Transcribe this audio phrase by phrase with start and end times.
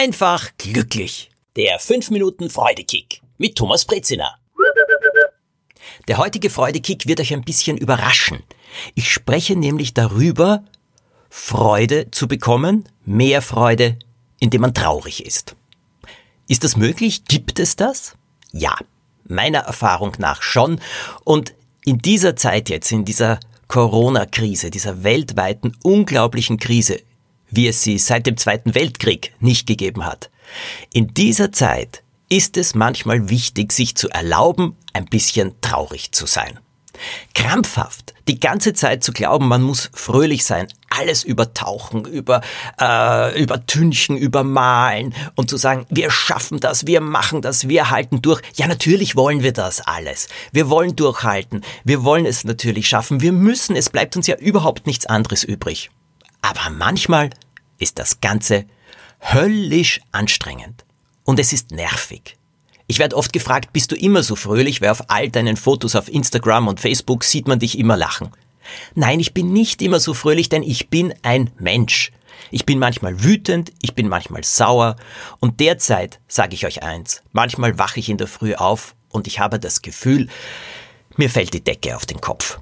[0.00, 1.30] einfach glücklich.
[1.56, 4.34] Der 5 Minuten Freudekick mit Thomas Brezina.
[6.08, 8.42] Der heutige Freudekick wird euch ein bisschen überraschen.
[8.94, 10.64] Ich spreche nämlich darüber,
[11.28, 13.98] Freude zu bekommen, mehr Freude,
[14.38, 15.54] indem man traurig ist.
[16.48, 17.26] Ist das möglich?
[17.26, 18.14] Gibt es das?
[18.52, 18.74] Ja,
[19.24, 20.80] meiner Erfahrung nach schon.
[21.24, 21.52] Und
[21.84, 23.38] in dieser Zeit jetzt, in dieser
[23.68, 27.02] Corona-Krise, dieser weltweiten unglaublichen Krise,
[27.50, 30.30] wie es sie seit dem Zweiten Weltkrieg nicht gegeben hat.
[30.92, 36.58] In dieser Zeit ist es manchmal wichtig, sich zu erlauben, ein bisschen traurig zu sein.
[37.34, 42.42] Krampfhaft die ganze Zeit zu glauben, man muss fröhlich sein, alles übertauchen, über,
[42.80, 48.42] äh, übertünchen, übermalen und zu sagen, wir schaffen das, wir machen das, wir halten durch.
[48.54, 50.28] Ja, natürlich wollen wir das alles.
[50.52, 51.62] Wir wollen durchhalten.
[51.84, 53.20] Wir wollen es natürlich schaffen.
[53.20, 53.74] Wir müssen.
[53.74, 55.90] Es bleibt uns ja überhaupt nichts anderes übrig.
[56.42, 57.30] Aber manchmal
[57.80, 58.64] ist das Ganze
[59.20, 60.84] höllisch anstrengend.
[61.24, 62.36] Und es ist nervig.
[62.86, 66.08] Ich werde oft gefragt, bist du immer so fröhlich, weil auf all deinen Fotos auf
[66.08, 68.30] Instagram und Facebook sieht man dich immer lachen.
[68.94, 72.12] Nein, ich bin nicht immer so fröhlich, denn ich bin ein Mensch.
[72.50, 74.96] Ich bin manchmal wütend, ich bin manchmal sauer
[75.40, 79.38] und derzeit sage ich euch eins, manchmal wache ich in der Früh auf und ich
[79.38, 80.28] habe das Gefühl,
[81.16, 82.58] mir fällt die Decke auf den Kopf.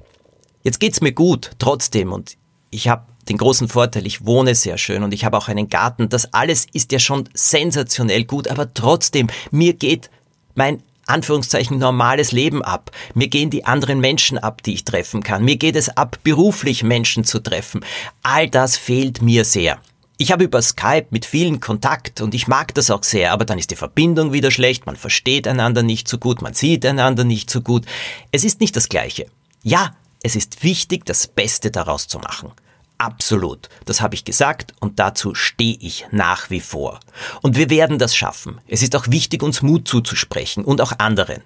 [0.63, 2.37] Jetzt geht's mir gut, trotzdem und
[2.71, 6.09] ich habe den großen Vorteil, ich wohne sehr schön und ich habe auch einen Garten.
[6.09, 10.11] Das alles ist ja schon sensationell gut, aber trotzdem, mir geht
[10.55, 12.91] mein Anführungszeichen normales Leben ab.
[13.15, 15.45] Mir gehen die anderen Menschen ab, die ich treffen kann.
[15.45, 17.85] Mir geht es ab, beruflich Menschen zu treffen.
[18.23, 19.79] All das fehlt mir sehr.
[20.19, 23.59] Ich habe über Skype mit vielen Kontakt und ich mag das auch sehr, aber dann
[23.59, 27.49] ist die Verbindung wieder schlecht, man versteht einander nicht so gut, man sieht einander nicht
[27.49, 27.87] so gut.
[28.33, 29.27] Es ist nicht das Gleiche.
[29.63, 32.53] Ja, es ist wichtig, das Beste daraus zu machen.
[32.99, 33.69] Absolut.
[33.85, 36.99] Das habe ich gesagt und dazu stehe ich nach wie vor.
[37.43, 38.61] Und wir werden das schaffen.
[38.67, 41.43] Es ist auch wichtig, uns Mut zuzusprechen und auch anderen.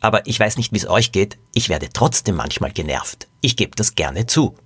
[0.00, 1.38] Aber ich weiß nicht, wie es euch geht.
[1.54, 3.28] Ich werde trotzdem manchmal genervt.
[3.40, 4.56] Ich gebe das gerne zu.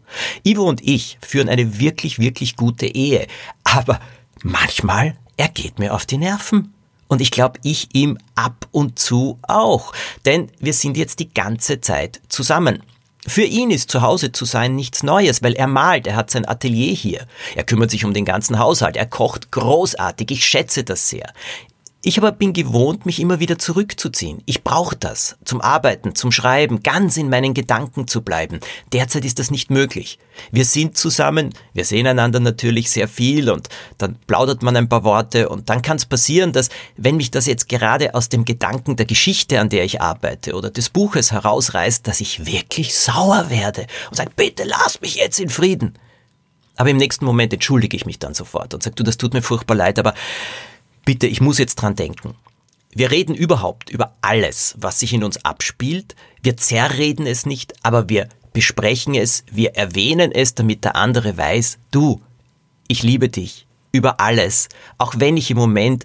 [0.44, 3.26] Ivo und ich führen eine wirklich, wirklich gute Ehe.
[3.64, 4.00] Aber
[4.42, 6.74] manchmal, er geht mir auf die Nerven.
[7.06, 9.92] Und ich glaube, ich ihm ab und zu auch.
[10.24, 12.82] Denn wir sind jetzt die ganze Zeit zusammen.
[13.26, 16.46] Für ihn ist zu Hause zu sein nichts Neues, weil er malt, er hat sein
[16.46, 17.26] Atelier hier.
[17.54, 21.32] Er kümmert sich um den ganzen Haushalt, er kocht großartig, ich schätze das sehr.
[22.06, 24.42] Ich aber bin gewohnt, mich immer wieder zurückzuziehen.
[24.44, 28.60] Ich brauche das zum Arbeiten, zum Schreiben, ganz in meinen Gedanken zu bleiben.
[28.92, 30.18] Derzeit ist das nicht möglich.
[30.52, 35.02] Wir sind zusammen, wir sehen einander natürlich sehr viel und dann plaudert man ein paar
[35.02, 38.96] Worte und dann kann es passieren, dass wenn mich das jetzt gerade aus dem Gedanken
[38.96, 43.86] der Geschichte, an der ich arbeite oder des Buches herausreißt, dass ich wirklich sauer werde
[44.10, 45.94] und sage, bitte lass mich jetzt in Frieden.
[46.76, 49.42] Aber im nächsten Moment entschuldige ich mich dann sofort und sage, du, das tut mir
[49.42, 50.12] furchtbar leid, aber
[51.04, 52.34] Bitte, ich muss jetzt dran denken.
[52.94, 56.14] Wir reden überhaupt über alles, was sich in uns abspielt.
[56.42, 61.78] Wir zerreden es nicht, aber wir besprechen es, wir erwähnen es, damit der andere weiß,
[61.90, 62.22] du,
[62.86, 66.04] ich liebe dich über alles, auch wenn ich im Moment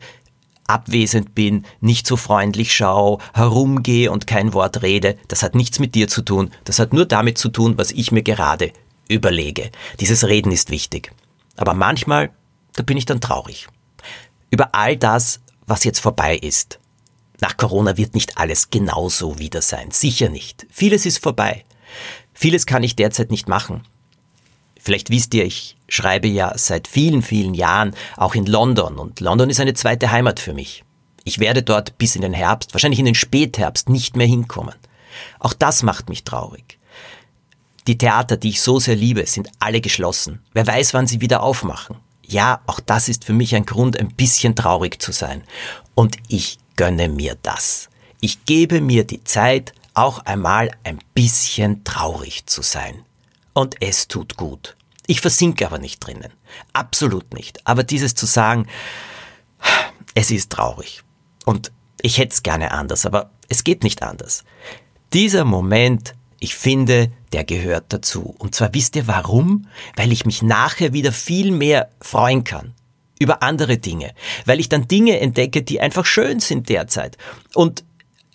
[0.67, 5.95] abwesend bin, nicht so freundlich schaue, herumgehe und kein Wort rede, das hat nichts mit
[5.95, 8.71] dir zu tun, das hat nur damit zu tun, was ich mir gerade
[9.07, 9.71] überlege.
[9.99, 11.11] Dieses Reden ist wichtig.
[11.55, 12.31] Aber manchmal,
[12.75, 13.67] da bin ich dann traurig
[14.49, 16.79] über all das, was jetzt vorbei ist.
[17.41, 19.91] Nach Corona wird nicht alles genauso wieder sein.
[19.91, 20.67] Sicher nicht.
[20.69, 21.63] Vieles ist vorbei.
[22.33, 23.83] Vieles kann ich derzeit nicht machen.
[24.79, 29.49] Vielleicht wisst ihr, ich schreibe ja seit vielen, vielen Jahren auch in London und London
[29.49, 30.83] ist eine zweite Heimat für mich.
[31.25, 34.75] Ich werde dort bis in den Herbst, wahrscheinlich in den Spätherbst nicht mehr hinkommen.
[35.39, 36.79] Auch das macht mich traurig.
[37.87, 40.41] Die Theater, die ich so sehr liebe, sind alle geschlossen.
[40.53, 41.97] Wer weiß, wann sie wieder aufmachen
[42.29, 45.43] ja, auch das ist für mich ein Grund, ein bisschen traurig zu sein.
[45.95, 47.89] Und ich gönne mir das.
[48.21, 53.03] Ich gebe mir die Zeit, auch einmal ein bisschen traurig zu sein.
[53.53, 54.77] Und es tut gut.
[55.07, 56.31] Ich versinke aber nicht drinnen.
[56.71, 57.65] Absolut nicht.
[57.65, 58.67] Aber dieses zu sagen,
[60.13, 61.03] es ist traurig.
[61.45, 61.71] Und
[62.01, 64.43] ich hätte es gerne anders, aber es geht nicht anders.
[65.13, 68.35] Dieser Moment ich finde, der gehört dazu.
[68.37, 69.67] Und zwar wisst ihr warum?
[69.95, 72.73] Weil ich mich nachher wieder viel mehr freuen kann
[73.19, 74.13] über andere Dinge,
[74.45, 77.17] weil ich dann Dinge entdecke, die einfach schön sind derzeit.
[77.53, 77.83] Und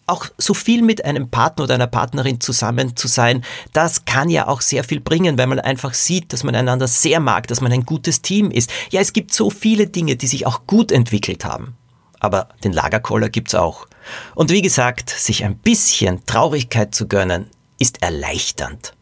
[0.06, 3.42] auch so viel mit einem Partner oder einer Partnerin zusammen zu sein,
[3.72, 7.20] das kann ja auch sehr viel bringen, weil man einfach sieht, dass man einander sehr
[7.20, 8.70] mag, dass man ein gutes Team ist.
[8.90, 11.76] Ja, es gibt so viele Dinge, die sich auch gut entwickelt haben.
[12.20, 13.86] Aber den Lagerkoller gibt's auch.
[14.34, 17.46] Und wie gesagt, sich ein bisschen Traurigkeit zu gönnen,
[17.84, 18.94] ist erleichternd.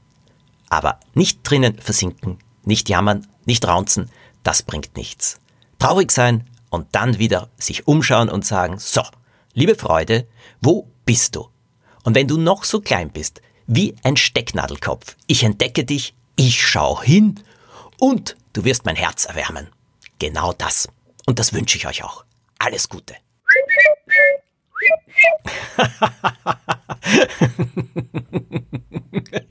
[0.69, 4.11] Aber nicht drinnen versinken, nicht jammern, nicht raunzen,
[4.43, 5.39] das bringt nichts.
[5.79, 9.03] Traurig sein, und dann wieder sich umschauen und sagen, so,
[9.53, 10.27] liebe Freude,
[10.63, 11.51] wo bist du?
[12.03, 17.03] Und wenn du noch so klein bist, wie ein Stecknadelkopf, ich entdecke dich, ich schau
[17.03, 17.39] hin
[18.01, 19.69] und du wirst mein Herz erwärmen.
[20.19, 20.89] Genau das.
[21.27, 22.25] Und das wünsche ich euch auch.
[22.59, 23.15] Alles Gute.